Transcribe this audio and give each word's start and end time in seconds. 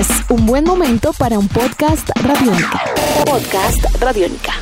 Es 0.00 0.08
un 0.30 0.46
buen 0.46 0.64
momento 0.64 1.12
para 1.12 1.38
un 1.38 1.46
podcast 1.46 2.08
radiónica. 2.22 2.84
Podcast 3.26 3.84
radiónica. 4.00 4.54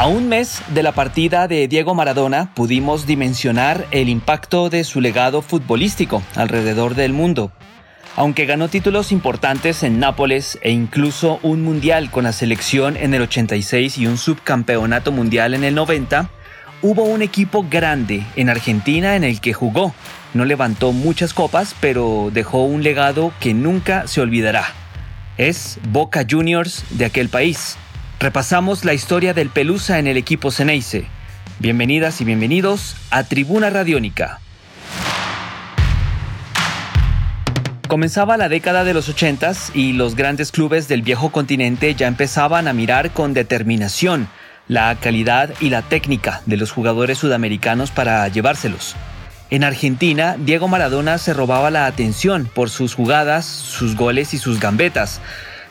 A 0.00 0.08
un 0.08 0.28
mes 0.28 0.60
de 0.70 0.82
la 0.82 0.90
partida 0.90 1.46
de 1.46 1.68
Diego 1.68 1.94
Maradona 1.94 2.52
pudimos 2.52 3.06
dimensionar 3.06 3.86
el 3.92 4.08
impacto 4.08 4.68
de 4.70 4.82
su 4.82 5.00
legado 5.00 5.40
futbolístico 5.40 6.24
alrededor 6.34 6.96
del 6.96 7.12
mundo. 7.12 7.52
Aunque 8.16 8.44
ganó 8.44 8.66
títulos 8.66 9.12
importantes 9.12 9.84
en 9.84 10.00
Nápoles 10.00 10.58
e 10.62 10.72
incluso 10.72 11.38
un 11.44 11.62
mundial 11.62 12.10
con 12.10 12.24
la 12.24 12.32
selección 12.32 12.96
en 12.96 13.14
el 13.14 13.22
86 13.22 13.98
y 13.98 14.08
un 14.08 14.18
subcampeonato 14.18 15.12
mundial 15.12 15.54
en 15.54 15.62
el 15.62 15.76
90, 15.76 16.28
hubo 16.82 17.04
un 17.04 17.22
equipo 17.22 17.66
grande 17.68 18.24
en 18.36 18.50
Argentina 18.50 19.16
en 19.16 19.24
el 19.24 19.40
que 19.40 19.52
jugó. 19.52 19.94
No 20.32 20.44
levantó 20.44 20.92
muchas 20.92 21.32
copas, 21.32 21.74
pero 21.80 22.30
dejó 22.32 22.64
un 22.64 22.82
legado 22.82 23.32
que 23.40 23.54
nunca 23.54 24.06
se 24.06 24.20
olvidará. 24.20 24.64
Es 25.36 25.78
Boca 25.88 26.26
Juniors 26.28 26.84
de 26.90 27.04
aquel 27.04 27.28
país. 27.28 27.76
Repasamos 28.20 28.84
la 28.84 28.94
historia 28.94 29.34
del 29.34 29.50
Pelusa 29.50 29.98
en 29.98 30.06
el 30.06 30.16
equipo 30.16 30.50
Ceneice. 30.50 31.06
Bienvenidas 31.58 32.20
y 32.20 32.24
bienvenidos 32.24 32.96
a 33.10 33.24
Tribuna 33.24 33.70
Radiónica. 33.70 34.40
Comenzaba 37.88 38.36
la 38.36 38.48
década 38.48 38.82
de 38.82 38.94
los 38.94 39.08
80 39.08 39.52
y 39.74 39.92
los 39.92 40.16
grandes 40.16 40.50
clubes 40.50 40.88
del 40.88 41.02
viejo 41.02 41.30
continente 41.30 41.94
ya 41.94 42.08
empezaban 42.08 42.66
a 42.66 42.72
mirar 42.72 43.12
con 43.12 43.34
determinación 43.34 44.28
la 44.68 44.94
calidad 44.96 45.50
y 45.60 45.70
la 45.70 45.82
técnica 45.82 46.42
de 46.46 46.56
los 46.56 46.72
jugadores 46.72 47.18
sudamericanos 47.18 47.90
para 47.90 48.26
llevárselos. 48.28 48.96
En 49.50 49.62
Argentina, 49.62 50.36
Diego 50.38 50.68
Maradona 50.68 51.18
se 51.18 51.34
robaba 51.34 51.70
la 51.70 51.86
atención 51.86 52.50
por 52.52 52.70
sus 52.70 52.94
jugadas, 52.94 53.44
sus 53.44 53.94
goles 53.94 54.34
y 54.34 54.38
sus 54.38 54.58
gambetas. 54.58 55.20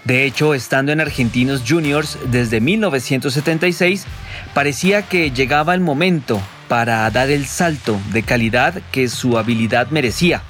De 0.06 0.26
hecho, 0.26 0.54
estando 0.54 0.92
en 0.92 1.02
Argentinos 1.02 1.64
Juniors 1.68 2.18
desde 2.28 2.62
1976, 2.62 4.06
parecía 4.54 5.02
que 5.02 5.32
llegaba 5.32 5.74
el 5.74 5.82
momento 5.82 6.42
para 6.68 7.10
dar 7.10 7.30
el 7.30 7.46
salto 7.46 8.00
de 8.12 8.24
calidad 8.24 8.82
que 8.92 9.08
su 9.10 9.38
habilidad 9.38 9.88
merecía. 9.90 10.44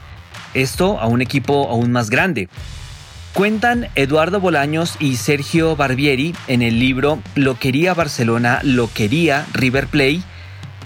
Esto 0.54 1.00
a 1.00 1.08
un 1.08 1.22
equipo 1.22 1.70
aún 1.70 1.92
más 1.92 2.10
grande. 2.10 2.50
Cuentan 3.34 3.88
Eduardo 3.96 4.40
Bolaños 4.40 4.96
y 5.00 5.16
Sergio 5.16 5.76
Barbieri 5.76 6.36
en 6.48 6.62
el 6.62 6.80
libro 6.80 7.20
Lo 7.34 7.58
quería 7.58 7.96
Barcelona, 7.96 8.60
lo 8.62 8.94
quería 8.94 9.48
River 9.54 9.88
Play, 9.88 10.24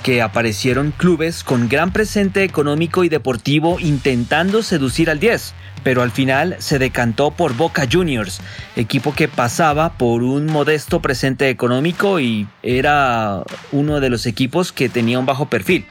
que 0.01 0.21
aparecieron 0.21 0.91
clubes 0.91 1.43
con 1.43 1.67
gran 1.67 1.91
presente 1.91 2.45
económico 2.45 3.03
y 3.03 3.09
deportivo 3.09 3.81
intentando 3.81 4.63
seducir 4.63 5.09
al 5.09 5.19
10 5.19 5.53
pero 5.83 6.01
al 6.01 6.11
final 6.11 6.57
se 6.59 6.79
decantó 6.79 7.31
por 7.31 7.55
Boca 7.55 7.87
Juniors, 7.89 8.41
equipo 8.75 9.13
que 9.13 9.29
pasaba 9.29 9.93
por 9.97 10.21
un 10.21 10.45
modesto 10.45 11.01
presente 11.01 11.49
económico 11.49 12.19
y 12.19 12.45
era 12.61 13.43
uno 13.71 14.01
de 14.01 14.09
los 14.09 14.25
equipos 14.25 14.73
que 14.73 14.89
tenía 14.89 15.17
un 15.17 15.25
bajo 15.25 15.45
perfil. 15.45 15.85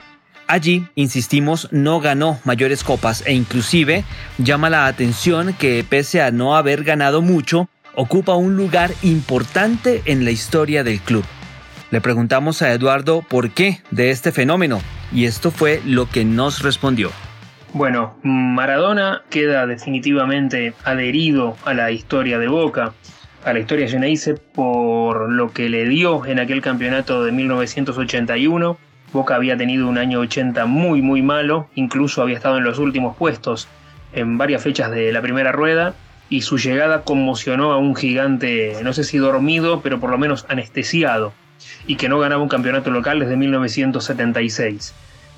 Allí, 0.48 0.86
insistimos, 0.94 1.68
no 1.72 2.00
ganó 2.00 2.38
mayores 2.44 2.84
copas 2.84 3.24
e 3.26 3.32
inclusive 3.32 4.04
llama 4.38 4.70
la 4.70 4.86
atención 4.86 5.54
que 5.54 5.84
pese 5.88 6.22
a 6.22 6.30
no 6.30 6.54
haber 6.56 6.84
ganado 6.84 7.20
mucho, 7.20 7.68
ocupa 7.96 8.34
un 8.36 8.56
lugar 8.56 8.92
importante 9.02 10.02
en 10.04 10.24
la 10.24 10.30
historia 10.30 10.84
del 10.84 11.00
club. 11.00 11.24
Le 11.90 12.00
preguntamos 12.00 12.62
a 12.62 12.72
Eduardo 12.72 13.22
por 13.22 13.50
qué 13.50 13.80
de 13.90 14.10
este 14.10 14.30
fenómeno 14.30 14.80
y 15.12 15.24
esto 15.24 15.50
fue 15.50 15.80
lo 15.84 16.08
que 16.08 16.24
nos 16.24 16.62
respondió. 16.62 17.10
Bueno, 17.72 18.16
Maradona 18.22 19.22
queda 19.30 19.66
definitivamente 19.66 20.74
adherido 20.84 21.56
a 21.64 21.74
la 21.74 21.90
historia 21.90 22.38
de 22.38 22.48
Boca, 22.48 22.92
a 23.44 23.52
la 23.52 23.58
historia 23.58 23.88
Geneise 23.88 24.34
por 24.34 25.30
lo 25.30 25.52
que 25.52 25.68
le 25.68 25.86
dio 25.86 26.24
en 26.24 26.38
aquel 26.38 26.62
campeonato 26.62 27.24
de 27.24 27.32
1981. 27.32 28.78
Boca 29.16 29.34
había 29.34 29.56
tenido 29.56 29.88
un 29.88 29.98
año 29.98 30.20
80 30.20 30.66
muy 30.66 31.00
muy 31.02 31.22
malo, 31.22 31.68
incluso 31.74 32.22
había 32.22 32.36
estado 32.36 32.58
en 32.58 32.64
los 32.64 32.78
últimos 32.78 33.16
puestos 33.16 33.66
en 34.12 34.38
varias 34.38 34.62
fechas 34.62 34.90
de 34.90 35.10
la 35.10 35.22
primera 35.22 35.52
rueda 35.52 35.94
y 36.28 36.42
su 36.42 36.58
llegada 36.58 37.02
conmocionó 37.02 37.72
a 37.72 37.78
un 37.78 37.96
gigante, 37.96 38.76
no 38.82 38.92
sé 38.92 39.04
si 39.04 39.18
dormido, 39.18 39.80
pero 39.80 39.98
por 40.00 40.10
lo 40.10 40.18
menos 40.18 40.44
anestesiado, 40.48 41.32
y 41.86 41.96
que 41.96 42.08
no 42.08 42.18
ganaba 42.18 42.42
un 42.42 42.48
campeonato 42.48 42.90
local 42.90 43.20
desde 43.20 43.36
1976 43.36 44.94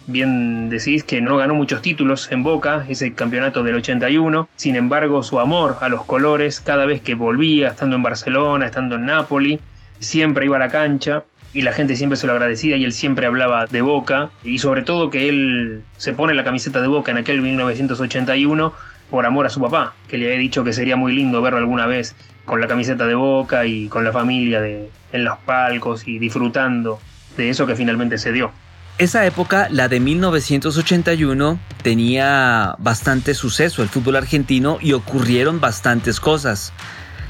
bien 0.08 0.70
decís 0.70 1.04
que 1.04 1.20
no 1.20 1.36
ganó 1.36 1.54
muchos 1.54 1.82
títulos 1.82 2.32
en 2.32 2.42
Boca, 2.42 2.84
ese 2.88 3.12
campeonato 3.12 3.62
del 3.62 3.76
81, 3.76 4.48
sin 4.56 4.74
embargo 4.74 5.22
su 5.22 5.38
amor 5.38 5.76
a 5.82 5.88
los 5.88 6.04
colores, 6.04 6.60
cada 6.60 6.86
vez 6.86 7.02
que 7.02 7.14
volvía, 7.14 7.68
estando 7.68 7.94
en 7.94 8.02
Barcelona, 8.02 8.66
estando 8.66 8.96
en 8.96 9.06
Nápoles, 9.06 9.60
siempre 10.00 10.46
iba 10.46 10.56
a 10.56 10.60
la 10.60 10.70
cancha 10.70 11.24
y 11.52 11.62
la 11.62 11.72
gente 11.72 11.96
siempre 11.96 12.16
se 12.16 12.26
lo 12.26 12.32
agradecía 12.32 12.76
y 12.76 12.84
él 12.84 12.92
siempre 12.92 13.26
hablaba 13.26 13.66
de 13.66 13.80
Boca 13.82 14.30
y 14.44 14.58
sobre 14.58 14.82
todo 14.82 15.10
que 15.10 15.28
él 15.28 15.82
se 15.96 16.12
pone 16.12 16.34
la 16.34 16.44
camiseta 16.44 16.80
de 16.80 16.88
Boca 16.88 17.10
en 17.10 17.18
aquel 17.18 17.40
1981 17.40 18.72
por 19.10 19.24
amor 19.24 19.46
a 19.46 19.48
su 19.48 19.60
papá, 19.60 19.94
que 20.06 20.18
le 20.18 20.26
había 20.26 20.38
dicho 20.38 20.64
que 20.64 20.72
sería 20.72 20.96
muy 20.96 21.14
lindo 21.14 21.40
verlo 21.40 21.58
alguna 21.58 21.86
vez 21.86 22.14
con 22.44 22.60
la 22.60 22.66
camiseta 22.66 23.06
de 23.06 23.14
Boca 23.14 23.66
y 23.66 23.88
con 23.88 24.04
la 24.04 24.12
familia 24.12 24.62
en 24.64 25.24
los 25.24 25.38
palcos 25.38 26.06
y 26.06 26.18
disfrutando 26.18 27.00
de 27.36 27.50
eso 27.50 27.66
que 27.66 27.74
finalmente 27.74 28.18
se 28.18 28.32
dio. 28.32 28.52
Esa 28.98 29.24
época, 29.24 29.68
la 29.70 29.86
de 29.86 30.00
1981, 30.00 31.60
tenía 31.82 32.74
bastante 32.78 33.32
suceso 33.34 33.82
el 33.84 33.88
fútbol 33.88 34.16
argentino 34.16 34.78
y 34.80 34.92
ocurrieron 34.92 35.60
bastantes 35.60 36.18
cosas. 36.18 36.72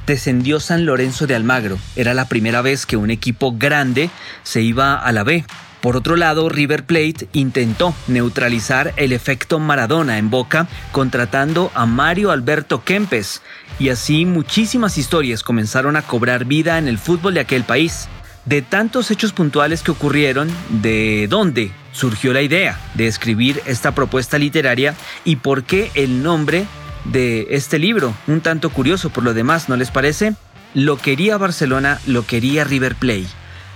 Descendió 0.08 0.58
San 0.58 0.86
Lorenzo 0.86 1.26
de 1.26 1.34
Almagro. 1.34 1.78
Era 1.94 2.14
la 2.14 2.28
primera 2.28 2.62
vez 2.62 2.86
que 2.86 2.96
un 2.96 3.10
equipo 3.10 3.52
grande 3.58 4.08
se 4.42 4.62
iba 4.62 4.96
a 4.96 5.12
la 5.12 5.22
B. 5.22 5.44
Por 5.82 5.98
otro 5.98 6.16
lado, 6.16 6.48
River 6.48 6.84
Plate 6.84 7.28
intentó 7.34 7.94
neutralizar 8.06 8.94
el 8.96 9.12
efecto 9.12 9.58
Maradona 9.58 10.16
en 10.16 10.30
Boca 10.30 10.66
contratando 10.92 11.70
a 11.74 11.84
Mario 11.84 12.30
Alberto 12.30 12.82
Kempes 12.84 13.42
y 13.78 13.90
así 13.90 14.24
muchísimas 14.24 14.96
historias 14.96 15.42
comenzaron 15.42 15.94
a 15.94 16.00
cobrar 16.00 16.46
vida 16.46 16.78
en 16.78 16.88
el 16.88 16.96
fútbol 16.96 17.34
de 17.34 17.40
aquel 17.40 17.64
país 17.64 18.08
de 18.46 18.62
tantos 18.62 19.10
hechos 19.10 19.34
puntuales 19.34 19.82
que 19.82 19.90
ocurrieron, 19.90 20.48
de 20.70 21.26
dónde 21.28 21.70
surgió 21.92 22.32
la 22.32 22.40
idea 22.40 22.80
de 22.94 23.08
escribir 23.08 23.60
esta 23.66 23.92
propuesta 23.92 24.38
literaria 24.38 24.94
y 25.26 25.36
por 25.36 25.64
qué 25.64 25.90
el 25.94 26.22
nombre 26.22 26.64
de 27.04 27.48
este 27.50 27.78
libro, 27.78 28.14
un 28.26 28.40
tanto 28.40 28.70
curioso 28.70 29.10
por 29.10 29.24
lo 29.24 29.34
demás, 29.34 29.68
¿no 29.68 29.76
les 29.76 29.90
parece? 29.90 30.34
Lo 30.74 30.96
quería 30.96 31.38
Barcelona, 31.38 31.98
lo 32.06 32.26
quería 32.26 32.64
River 32.64 32.94
Play. 32.94 33.26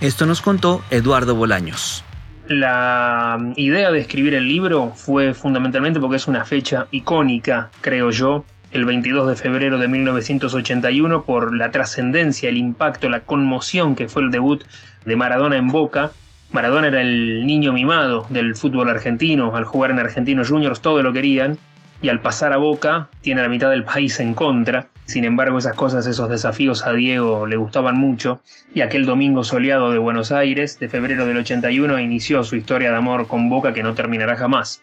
Esto 0.00 0.26
nos 0.26 0.42
contó 0.42 0.82
Eduardo 0.90 1.34
Bolaños. 1.34 2.04
La 2.48 3.38
idea 3.56 3.90
de 3.90 4.00
escribir 4.00 4.34
el 4.34 4.48
libro 4.48 4.92
fue 4.94 5.32
fundamentalmente 5.32 6.00
porque 6.00 6.16
es 6.16 6.26
una 6.26 6.44
fecha 6.44 6.86
icónica, 6.90 7.70
creo 7.80 8.10
yo, 8.10 8.44
el 8.72 8.84
22 8.84 9.28
de 9.28 9.36
febrero 9.36 9.78
de 9.78 9.88
1981 9.88 11.22
por 11.22 11.54
la 11.54 11.70
trascendencia, 11.70 12.48
el 12.48 12.56
impacto, 12.56 13.08
la 13.08 13.20
conmoción 13.20 13.94
que 13.94 14.08
fue 14.08 14.22
el 14.22 14.30
debut 14.30 14.64
de 15.04 15.16
Maradona 15.16 15.56
en 15.56 15.68
Boca. 15.68 16.10
Maradona 16.50 16.88
era 16.88 17.00
el 17.00 17.46
niño 17.46 17.72
mimado 17.72 18.26
del 18.28 18.56
fútbol 18.56 18.90
argentino, 18.90 19.54
al 19.54 19.64
jugar 19.64 19.90
en 19.90 19.98
Argentinos 19.98 20.48
Juniors 20.48 20.80
todo 20.80 21.02
lo 21.02 21.12
querían 21.12 21.58
y 22.02 22.08
al 22.08 22.20
pasar 22.20 22.52
a 22.52 22.56
Boca 22.56 23.08
tiene 23.20 23.42
la 23.42 23.48
mitad 23.48 23.70
del 23.70 23.84
país 23.84 24.18
en 24.20 24.34
contra. 24.34 24.88
Sin 25.04 25.24
embargo, 25.24 25.58
esas 25.58 25.74
cosas, 25.74 26.06
esos 26.06 26.28
desafíos 26.28 26.84
a 26.84 26.92
Diego 26.92 27.46
le 27.46 27.56
gustaban 27.56 27.96
mucho 27.96 28.40
y 28.74 28.80
aquel 28.80 29.06
domingo 29.06 29.44
soleado 29.44 29.92
de 29.92 29.98
Buenos 29.98 30.32
Aires 30.32 30.78
de 30.80 30.88
febrero 30.88 31.26
del 31.26 31.38
81 31.38 32.00
inició 32.00 32.42
su 32.42 32.56
historia 32.56 32.90
de 32.90 32.96
amor 32.96 33.28
con 33.28 33.48
Boca 33.48 33.72
que 33.72 33.84
no 33.84 33.94
terminará 33.94 34.36
jamás. 34.36 34.82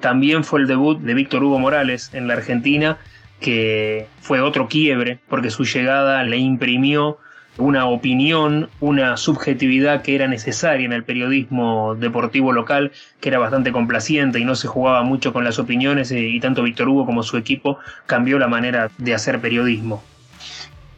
También 0.00 0.44
fue 0.44 0.60
el 0.60 0.68
debut 0.68 1.00
de 1.00 1.14
Víctor 1.14 1.42
Hugo 1.42 1.58
Morales 1.58 2.10
en 2.12 2.28
la 2.28 2.34
Argentina 2.34 2.98
que 3.40 4.06
fue 4.20 4.40
otro 4.40 4.68
quiebre, 4.68 5.18
porque 5.28 5.50
su 5.50 5.64
llegada 5.64 6.22
le 6.22 6.38
imprimió 6.38 7.18
una 7.58 7.86
opinión, 7.86 8.70
una 8.80 9.16
subjetividad 9.16 10.02
que 10.02 10.14
era 10.14 10.26
necesaria 10.26 10.86
en 10.86 10.92
el 10.92 11.04
periodismo 11.04 11.94
deportivo 11.94 12.52
local, 12.52 12.92
que 13.20 13.28
era 13.28 13.38
bastante 13.38 13.72
complaciente 13.72 14.38
y 14.38 14.44
no 14.44 14.54
se 14.54 14.68
jugaba 14.68 15.02
mucho 15.02 15.32
con 15.32 15.44
las 15.44 15.58
opiniones, 15.58 16.10
eh, 16.12 16.20
y 16.20 16.40
tanto 16.40 16.62
Víctor 16.62 16.88
Hugo 16.88 17.06
como 17.06 17.22
su 17.22 17.36
equipo 17.36 17.78
cambió 18.06 18.38
la 18.38 18.48
manera 18.48 18.90
de 18.98 19.14
hacer 19.14 19.40
periodismo. 19.40 20.02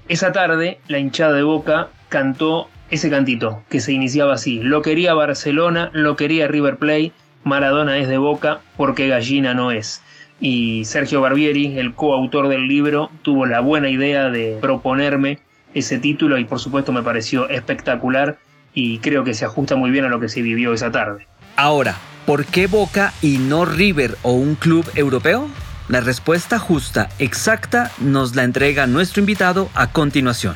Esa 0.08 0.32
tarde, 0.32 0.78
la 0.86 0.98
hinchada 0.98 1.32
de 1.32 1.42
Boca 1.42 1.88
cantó 2.08 2.68
ese 2.90 3.10
cantito, 3.10 3.62
que 3.68 3.80
se 3.80 3.92
iniciaba 3.92 4.34
así, 4.34 4.60
lo 4.60 4.82
quería 4.82 5.14
Barcelona, 5.14 5.90
lo 5.92 6.16
quería 6.16 6.46
River 6.46 6.76
Plate, 6.76 7.12
Maradona 7.42 7.98
es 7.98 8.08
de 8.08 8.18
Boca, 8.18 8.60
porque 8.76 9.08
gallina 9.08 9.54
no 9.54 9.70
es 9.70 10.02
y 10.40 10.84
Sergio 10.84 11.20
Barbieri, 11.20 11.78
el 11.78 11.94
coautor 11.94 12.48
del 12.48 12.68
libro, 12.68 13.10
tuvo 13.22 13.46
la 13.46 13.60
buena 13.60 13.88
idea 13.88 14.30
de 14.30 14.58
proponerme 14.60 15.38
ese 15.74 15.98
título 15.98 16.38
y 16.38 16.44
por 16.44 16.60
supuesto 16.60 16.92
me 16.92 17.02
pareció 17.02 17.48
espectacular 17.48 18.38
y 18.72 18.98
creo 18.98 19.24
que 19.24 19.34
se 19.34 19.44
ajusta 19.44 19.76
muy 19.76 19.90
bien 19.90 20.04
a 20.04 20.08
lo 20.08 20.20
que 20.20 20.28
se 20.28 20.42
vivió 20.42 20.72
esa 20.72 20.90
tarde. 20.90 21.26
Ahora, 21.56 21.96
¿Por 22.26 22.46
qué 22.46 22.68
Boca 22.68 23.12
y 23.20 23.36
no 23.36 23.66
River 23.66 24.16
o 24.22 24.32
un 24.32 24.54
club 24.54 24.90
europeo? 24.94 25.46
La 25.88 26.00
respuesta 26.00 26.58
justa, 26.58 27.10
exacta, 27.18 27.90
nos 28.00 28.34
la 28.34 28.44
entrega 28.44 28.86
nuestro 28.86 29.20
invitado 29.20 29.68
a 29.74 29.92
continuación. 29.92 30.54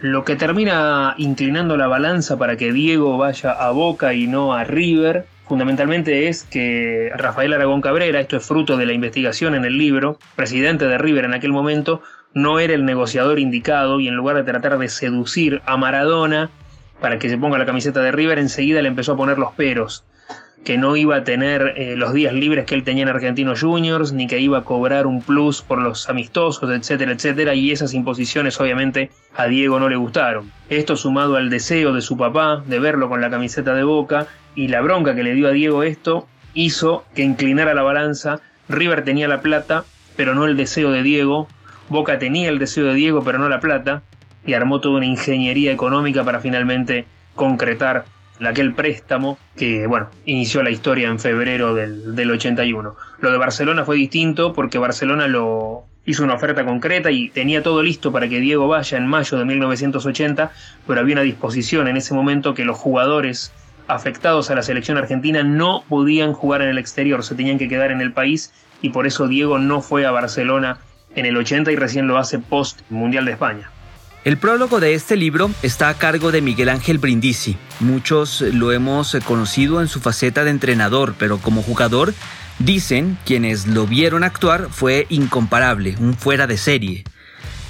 Lo 0.00 0.24
que 0.24 0.36
termina 0.36 1.16
inclinando 1.18 1.76
la 1.76 1.88
balanza 1.88 2.38
para 2.38 2.56
que 2.56 2.72
Diego 2.72 3.18
vaya 3.18 3.50
a 3.50 3.72
Boca 3.72 4.14
y 4.14 4.28
no 4.28 4.54
a 4.54 4.62
River, 4.62 5.26
fundamentalmente 5.48 6.28
es 6.28 6.44
que 6.44 7.10
Rafael 7.16 7.54
Aragón 7.54 7.80
Cabrera, 7.80 8.20
esto 8.20 8.36
es 8.36 8.46
fruto 8.46 8.76
de 8.76 8.86
la 8.86 8.92
investigación 8.92 9.56
en 9.56 9.64
el 9.64 9.76
libro, 9.76 10.16
presidente 10.36 10.86
de 10.86 10.96
River 10.96 11.24
en 11.24 11.34
aquel 11.34 11.50
momento, 11.50 12.02
no 12.34 12.60
era 12.60 12.74
el 12.74 12.84
negociador 12.84 13.38
indicado 13.38 14.00
y 14.00 14.08
en 14.08 14.14
lugar 14.14 14.36
de 14.36 14.44
tratar 14.44 14.78
de 14.78 14.88
seducir 14.88 15.62
a 15.66 15.76
Maradona 15.76 16.50
para 17.00 17.18
que 17.18 17.28
se 17.28 17.38
ponga 17.38 17.58
la 17.58 17.66
camiseta 17.66 18.00
de 18.00 18.12
River, 18.12 18.38
enseguida 18.38 18.82
le 18.82 18.88
empezó 18.88 19.12
a 19.12 19.16
poner 19.16 19.38
los 19.38 19.52
peros 19.52 20.04
que 20.64 20.76
no 20.76 20.96
iba 20.96 21.16
a 21.16 21.24
tener 21.24 21.74
eh, 21.76 21.96
los 21.96 22.12
días 22.12 22.34
libres 22.34 22.66
que 22.66 22.74
él 22.74 22.84
tenía 22.84 23.04
en 23.04 23.08
Argentinos 23.08 23.60
Juniors, 23.60 24.12
ni 24.12 24.26
que 24.26 24.40
iba 24.40 24.58
a 24.58 24.64
cobrar 24.64 25.06
un 25.06 25.22
plus 25.22 25.62
por 25.62 25.80
los 25.80 26.08
amistosos, 26.08 26.70
etcétera, 26.70 27.12
etcétera, 27.12 27.54
y 27.54 27.70
esas 27.70 27.94
imposiciones 27.94 28.60
obviamente 28.60 29.10
a 29.34 29.46
Diego 29.46 29.80
no 29.80 29.88
le 29.88 29.96
gustaron. 29.96 30.52
Esto 30.68 30.96
sumado 30.96 31.36
al 31.36 31.48
deseo 31.48 31.94
de 31.94 32.02
su 32.02 32.16
papá 32.16 32.62
de 32.66 32.78
verlo 32.78 33.08
con 33.08 33.20
la 33.20 33.30
camiseta 33.30 33.74
de 33.74 33.84
Boca 33.84 34.26
y 34.54 34.68
la 34.68 34.82
bronca 34.82 35.14
que 35.14 35.22
le 35.22 35.34
dio 35.34 35.48
a 35.48 35.52
Diego 35.52 35.82
esto, 35.82 36.26
hizo 36.52 37.04
que 37.14 37.22
inclinara 37.22 37.74
la 37.74 37.82
balanza. 37.82 38.40
River 38.68 39.02
tenía 39.02 39.28
la 39.28 39.40
plata, 39.40 39.84
pero 40.16 40.34
no 40.34 40.44
el 40.44 40.56
deseo 40.56 40.90
de 40.90 41.02
Diego. 41.02 41.48
Boca 41.90 42.18
tenía 42.18 42.48
el 42.48 42.58
deseo 42.58 42.86
de 42.86 42.94
Diego, 42.94 43.22
pero 43.22 43.38
no 43.38 43.48
la 43.48 43.60
plata. 43.60 44.02
Y 44.46 44.54
armó 44.54 44.80
toda 44.80 44.96
una 44.96 45.06
ingeniería 45.06 45.70
económica 45.72 46.24
para 46.24 46.40
finalmente 46.40 47.04
concretar 47.34 48.06
aquel 48.42 48.72
préstamo 48.72 49.38
que, 49.56 49.86
bueno, 49.86 50.08
inició 50.24 50.62
la 50.62 50.70
historia 50.70 51.08
en 51.08 51.18
febrero 51.18 51.74
del, 51.74 52.14
del 52.14 52.30
81. 52.30 52.96
Lo 53.20 53.30
de 53.30 53.36
Barcelona 53.36 53.84
fue 53.84 53.96
distinto 53.96 54.54
porque 54.54 54.78
Barcelona 54.78 55.28
lo 55.28 55.84
hizo 56.06 56.24
una 56.24 56.34
oferta 56.34 56.64
concreta 56.64 57.10
y 57.10 57.28
tenía 57.28 57.62
todo 57.62 57.82
listo 57.82 58.12
para 58.12 58.28
que 58.28 58.40
Diego 58.40 58.66
vaya 58.68 58.96
en 58.96 59.06
mayo 59.06 59.36
de 59.36 59.44
1980, 59.44 60.52
pero 60.86 61.00
había 61.00 61.14
una 61.14 61.22
disposición 61.22 61.88
en 61.88 61.96
ese 61.96 62.14
momento 62.14 62.54
que 62.54 62.64
los 62.64 62.78
jugadores 62.78 63.52
afectados 63.88 64.50
a 64.50 64.54
la 64.54 64.62
selección 64.62 64.96
argentina 64.96 65.42
no 65.42 65.82
podían 65.88 66.32
jugar 66.32 66.62
en 66.62 66.68
el 66.68 66.78
exterior, 66.78 67.24
se 67.24 67.34
tenían 67.34 67.58
que 67.58 67.68
quedar 67.68 67.90
en 67.90 68.00
el 68.00 68.12
país 68.12 68.52
y 68.80 68.90
por 68.90 69.06
eso 69.06 69.28
Diego 69.28 69.58
no 69.58 69.82
fue 69.82 70.06
a 70.06 70.10
Barcelona 70.10 70.78
en 71.14 71.26
el 71.26 71.36
80 71.36 71.72
y 71.72 71.76
recién 71.76 72.06
lo 72.06 72.18
hace 72.18 72.38
post 72.38 72.80
Mundial 72.88 73.24
de 73.24 73.32
España. 73.32 73.70
El 74.22 74.36
prólogo 74.36 74.80
de 74.80 74.92
este 74.92 75.16
libro 75.16 75.50
está 75.62 75.88
a 75.88 75.94
cargo 75.94 76.30
de 76.30 76.42
Miguel 76.42 76.68
Ángel 76.68 76.98
Brindisi. 76.98 77.56
Muchos 77.80 78.42
lo 78.42 78.70
hemos 78.70 79.16
conocido 79.24 79.80
en 79.80 79.88
su 79.88 80.00
faceta 80.00 80.44
de 80.44 80.50
entrenador, 80.50 81.14
pero 81.18 81.38
como 81.38 81.62
jugador, 81.62 82.12
dicen 82.58 83.16
quienes 83.24 83.66
lo 83.66 83.86
vieron 83.86 84.22
actuar 84.22 84.68
fue 84.70 85.06
incomparable, 85.08 85.96
un 85.98 86.12
fuera 86.12 86.46
de 86.46 86.58
serie. 86.58 87.04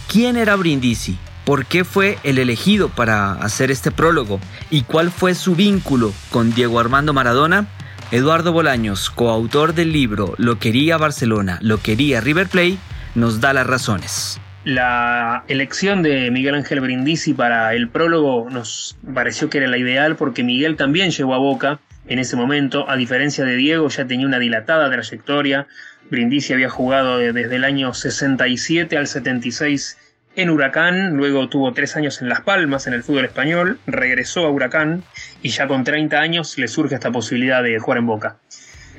¿Quién 0.09 0.37
era 0.37 0.57
Brindisi? 0.57 1.19
¿Por 1.45 1.67
qué 1.67 1.85
fue 1.85 2.19
el 2.25 2.39
elegido 2.39 2.89
para 2.89 3.33
hacer 3.35 3.71
este 3.71 3.93
prólogo? 3.93 4.41
¿Y 4.71 4.83
cuál 4.83 5.13
fue 5.13 5.37
su 5.37 5.55
vínculo 5.55 6.13
con 6.31 6.53
Diego 6.53 6.81
Armando 6.81 7.13
Maradona? 7.13 7.69
Eduardo 8.11 8.53
Bolaños, 8.53 9.09
coautor 9.09 9.73
del 9.73 9.93
libro 9.93 10.35
Lo 10.37 10.59
quería 10.59 10.97
Barcelona, 10.97 11.61
lo 11.63 11.79
quería 11.79 12.21
River 12.21 12.49
Plate, 12.49 12.79
nos 13.15 13.41
da 13.41 13.53
las 13.53 13.67
razones. 13.67 14.41
La 14.65 15.45
elección 15.49 16.03
de 16.03 16.31
Miguel 16.31 16.55
Ángel 16.55 16.81
Brindisi 16.81 17.33
para 17.33 17.75
el 17.75 17.89
prólogo 17.89 18.51
nos 18.51 18.97
pareció 19.15 19.49
que 19.49 19.59
era 19.59 19.69
la 19.69 19.79
ideal 19.79 20.17
porque 20.17 20.43
Miguel 20.43 20.77
también 20.77 21.11
llegó 21.11 21.35
a 21.35 21.39
Boca 21.39 21.81
en 22.07 22.19
ese 22.19 22.37
momento, 22.37 22.89
a 22.91 22.97
diferencia 22.97 23.45
de 23.45 23.57
Diego 23.57 23.89
ya 23.89 24.05
tenía 24.05 24.27
una 24.27 24.39
dilatada 24.39 24.91
trayectoria, 24.91 25.67
Brindisi 26.11 26.53
había 26.53 26.69
jugado 26.69 27.19
desde 27.19 27.55
el 27.55 27.65
año 27.65 27.95
67 27.95 28.97
al 28.97 29.07
76 29.07 29.97
en 30.35 30.51
Huracán, 30.51 31.17
luego 31.17 31.49
tuvo 31.49 31.73
tres 31.73 31.97
años 31.97 32.21
en 32.21 32.29
Las 32.29 32.41
Palmas 32.41 32.87
en 32.87 32.95
el 32.95 33.03
fútbol 33.03 33.27
español, 33.27 33.79
regresó 33.87 34.47
a 34.47 34.51
Huracán 34.51 35.05
y 35.43 35.51
ya 35.51 35.69
con 35.69 35.85
30 35.85 36.19
años 36.19 36.59
le 36.59 36.69
surge 36.69 36.97
esta 36.97 37.13
posibilidad 37.13 37.63
de 37.63 37.79
jugar 37.79 37.99
en 37.99 38.07
Boca. 38.07 38.37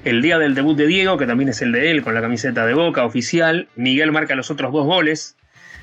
El 0.03 0.23
día 0.23 0.39
del 0.39 0.55
debut 0.55 0.75
de 0.75 0.87
Diego, 0.87 1.15
que 1.19 1.27
también 1.27 1.49
es 1.49 1.61
el 1.61 1.71
de 1.71 1.91
él 1.91 2.01
con 2.01 2.15
la 2.15 2.21
camiseta 2.21 2.65
de 2.65 2.73
Boca 2.73 3.05
oficial, 3.05 3.67
Miguel 3.75 4.11
marca 4.11 4.33
los 4.33 4.49
otros 4.49 4.73
dos 4.73 4.87
goles, 4.87 5.37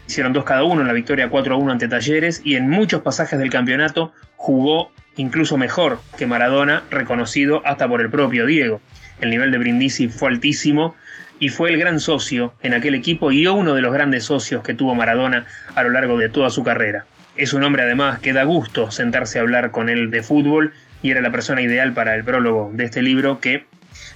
hicieron 0.09 0.33
dos 0.33 0.43
cada 0.43 0.65
uno 0.65 0.81
en 0.81 0.89
la 0.89 0.93
victoria 0.93 1.29
4 1.29 1.55
a 1.55 1.57
1 1.57 1.71
ante 1.71 1.87
Talleres 1.87 2.41
y 2.43 2.57
en 2.57 2.69
muchos 2.69 3.03
pasajes 3.03 3.39
del 3.39 3.49
campeonato 3.49 4.13
jugó 4.35 4.91
incluso 5.17 5.57
mejor 5.57 6.01
que 6.17 6.27
Maradona, 6.27 6.83
reconocido 6.91 7.63
hasta 7.65 7.87
por 7.87 8.01
el 8.01 8.11
propio 8.11 8.45
Diego. 8.45 8.81
El 9.21 9.31
nivel 9.31 9.53
de 9.53 9.59
Brindisi 9.59 10.09
fue 10.09 10.31
altísimo 10.31 10.97
y 11.39 11.51
fue 11.51 11.71
el 11.71 11.79
gran 11.79 12.01
socio 12.01 12.55
en 12.61 12.75
aquel 12.75 12.97
equipo 12.97 13.31
y 13.31 13.47
uno 13.47 13.73
de 13.75 13.83
los 13.83 13.93
grandes 13.93 14.25
socios 14.25 14.65
que 14.65 14.75
tuvo 14.75 14.97
Maradona 14.97 15.47
a 15.77 15.85
lo 15.85 15.91
largo 15.91 16.19
de 16.19 16.29
toda 16.29 16.51
su 16.51 16.65
carrera. 16.65 17.07
Es 17.37 17.53
un 17.53 17.63
hombre 17.63 17.83
además 17.85 18.19
que 18.19 18.33
da 18.33 18.43
gusto 18.43 18.91
sentarse 18.91 19.39
a 19.39 19.43
hablar 19.43 19.71
con 19.71 19.89
él 19.89 20.11
de 20.11 20.25
fútbol 20.25 20.73
y 21.05 21.13
era 21.13 21.21
la 21.21 21.31
persona 21.31 21.63
ideal 21.63 21.93
para 21.93 22.17
el 22.17 22.25
prólogo 22.25 22.73
de 22.75 22.85
este 22.85 23.01
libro 23.01 23.39
que 23.39 23.65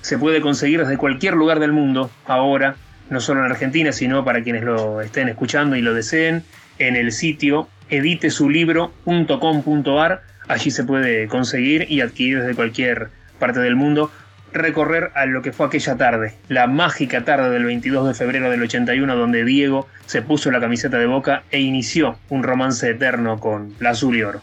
se 0.02 0.18
puede 0.18 0.40
conseguir 0.40 0.80
desde 0.80 0.98
cualquier 0.98 1.34
lugar 1.34 1.58
del 1.58 1.72
mundo 1.72 2.10
ahora 2.26 2.76
no 3.12 3.20
solo 3.20 3.44
en 3.44 3.50
Argentina, 3.50 3.92
sino 3.92 4.24
para 4.24 4.42
quienes 4.42 4.64
lo 4.64 5.00
estén 5.00 5.28
escuchando 5.28 5.76
y 5.76 5.82
lo 5.82 5.94
deseen, 5.94 6.42
en 6.78 6.96
el 6.96 7.12
sitio 7.12 7.68
editesulibro.com.ar. 7.90 10.22
Allí 10.48 10.70
se 10.70 10.84
puede 10.84 11.28
conseguir 11.28 11.86
y 11.90 12.00
adquirir 12.00 12.40
desde 12.40 12.54
cualquier 12.54 13.10
parte 13.38 13.60
del 13.60 13.76
mundo. 13.76 14.10
Recorrer 14.52 15.10
a 15.14 15.26
lo 15.26 15.42
que 15.42 15.52
fue 15.52 15.66
aquella 15.66 15.96
tarde, 15.96 16.34
la 16.48 16.66
mágica 16.66 17.24
tarde 17.24 17.50
del 17.50 17.64
22 17.64 18.08
de 18.08 18.14
febrero 18.14 18.50
del 18.50 18.62
81, 18.62 19.16
donde 19.16 19.44
Diego 19.44 19.86
se 20.04 20.20
puso 20.20 20.50
la 20.50 20.60
camiseta 20.60 20.98
de 20.98 21.06
boca 21.06 21.44
e 21.50 21.60
inició 21.60 22.18
un 22.28 22.42
romance 22.42 22.90
eterno 22.90 23.40
con 23.40 23.72
la 23.80 23.90
azul 23.90 24.16
y 24.16 24.22
oro. 24.22 24.42